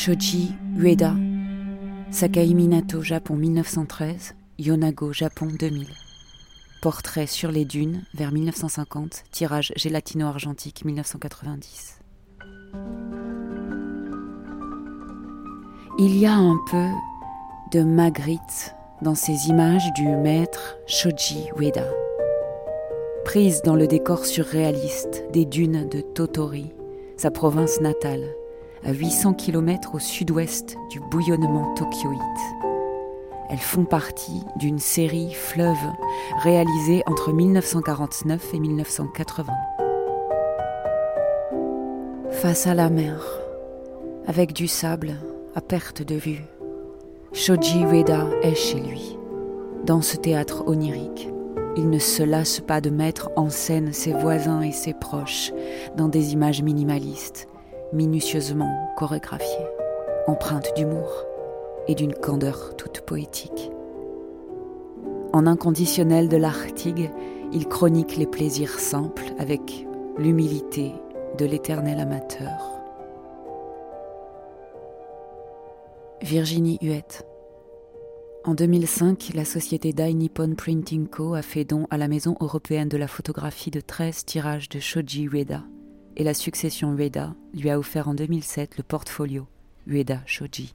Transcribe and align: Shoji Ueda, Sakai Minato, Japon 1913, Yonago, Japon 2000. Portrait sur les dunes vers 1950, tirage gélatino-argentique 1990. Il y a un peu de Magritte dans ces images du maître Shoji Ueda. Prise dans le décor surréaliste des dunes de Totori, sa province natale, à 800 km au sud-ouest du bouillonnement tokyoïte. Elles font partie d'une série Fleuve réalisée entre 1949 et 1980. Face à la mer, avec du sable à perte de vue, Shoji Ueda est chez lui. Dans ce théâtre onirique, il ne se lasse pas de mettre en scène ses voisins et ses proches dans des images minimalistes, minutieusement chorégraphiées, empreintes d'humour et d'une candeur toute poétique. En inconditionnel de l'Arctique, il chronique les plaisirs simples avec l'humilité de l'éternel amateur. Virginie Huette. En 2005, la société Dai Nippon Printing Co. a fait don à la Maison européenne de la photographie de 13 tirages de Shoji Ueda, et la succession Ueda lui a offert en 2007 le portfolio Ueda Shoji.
Shoji 0.00 0.52
Ueda, 0.76 1.12
Sakai 2.12 2.54
Minato, 2.54 3.02
Japon 3.02 3.34
1913, 3.34 4.36
Yonago, 4.60 5.12
Japon 5.12 5.48
2000. 5.58 5.88
Portrait 6.80 7.26
sur 7.26 7.50
les 7.50 7.64
dunes 7.64 8.04
vers 8.14 8.30
1950, 8.30 9.24
tirage 9.32 9.72
gélatino-argentique 9.74 10.84
1990. 10.84 11.98
Il 15.98 16.16
y 16.16 16.26
a 16.26 16.34
un 16.36 16.56
peu 16.70 16.86
de 17.72 17.82
Magritte 17.82 18.76
dans 19.02 19.16
ces 19.16 19.48
images 19.48 19.92
du 19.94 20.06
maître 20.06 20.76
Shoji 20.86 21.48
Ueda. 21.58 21.88
Prise 23.24 23.62
dans 23.64 23.74
le 23.74 23.88
décor 23.88 24.26
surréaliste 24.26 25.24
des 25.32 25.44
dunes 25.44 25.88
de 25.88 26.00
Totori, 26.02 26.72
sa 27.16 27.32
province 27.32 27.80
natale, 27.80 28.22
à 28.84 28.92
800 28.92 29.34
km 29.34 29.94
au 29.94 29.98
sud-ouest 29.98 30.76
du 30.90 31.00
bouillonnement 31.00 31.74
tokyoïte. 31.74 32.20
Elles 33.50 33.58
font 33.58 33.84
partie 33.84 34.42
d'une 34.56 34.78
série 34.78 35.32
Fleuve 35.32 35.76
réalisée 36.42 37.02
entre 37.06 37.32
1949 37.32 38.54
et 38.54 38.60
1980. 38.60 39.52
Face 42.30 42.66
à 42.66 42.74
la 42.74 42.90
mer, 42.90 43.26
avec 44.26 44.52
du 44.52 44.68
sable 44.68 45.14
à 45.54 45.60
perte 45.60 46.02
de 46.02 46.14
vue, 46.14 46.44
Shoji 47.32 47.84
Ueda 47.84 48.26
est 48.42 48.54
chez 48.54 48.80
lui. 48.80 49.18
Dans 49.84 50.02
ce 50.02 50.16
théâtre 50.16 50.64
onirique, 50.66 51.28
il 51.76 51.88
ne 51.88 51.98
se 51.98 52.22
lasse 52.22 52.60
pas 52.60 52.80
de 52.80 52.90
mettre 52.90 53.30
en 53.36 53.48
scène 53.48 53.92
ses 53.92 54.12
voisins 54.12 54.60
et 54.60 54.72
ses 54.72 54.92
proches 54.92 55.52
dans 55.96 56.08
des 56.08 56.32
images 56.32 56.62
minimalistes, 56.62 57.48
minutieusement 57.92 58.92
chorégraphiées, 58.96 59.66
empreintes 60.26 60.72
d'humour 60.76 61.24
et 61.86 61.94
d'une 61.94 62.14
candeur 62.14 62.76
toute 62.76 63.00
poétique. 63.00 63.70
En 65.32 65.46
inconditionnel 65.46 66.28
de 66.28 66.36
l'Arctique, 66.36 67.10
il 67.52 67.66
chronique 67.68 68.16
les 68.16 68.26
plaisirs 68.26 68.78
simples 68.78 69.32
avec 69.38 69.86
l'humilité 70.18 70.92
de 71.38 71.44
l'éternel 71.44 72.00
amateur. 72.00 72.78
Virginie 76.22 76.78
Huette. 76.82 77.24
En 78.44 78.54
2005, 78.54 79.30
la 79.34 79.44
société 79.44 79.92
Dai 79.92 80.14
Nippon 80.14 80.54
Printing 80.56 81.06
Co. 81.06 81.34
a 81.34 81.42
fait 81.42 81.64
don 81.64 81.86
à 81.90 81.98
la 81.98 82.08
Maison 82.08 82.36
européenne 82.40 82.88
de 82.88 82.96
la 82.96 83.06
photographie 83.06 83.70
de 83.70 83.80
13 83.80 84.24
tirages 84.24 84.68
de 84.68 84.80
Shoji 84.80 85.28
Ueda, 85.28 85.62
et 86.18 86.24
la 86.24 86.34
succession 86.34 86.92
Ueda 86.94 87.34
lui 87.54 87.70
a 87.70 87.78
offert 87.78 88.08
en 88.08 88.14
2007 88.14 88.76
le 88.76 88.82
portfolio 88.82 89.46
Ueda 89.86 90.20
Shoji. 90.26 90.74